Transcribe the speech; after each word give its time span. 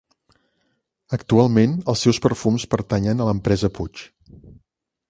Actualment 1.17 1.75
els 1.93 2.07
seus 2.07 2.21
perfums 2.25 2.67
pertanyen 2.73 3.23
a 3.27 3.31
l'empresa 3.31 3.73
Puig. 3.79 4.07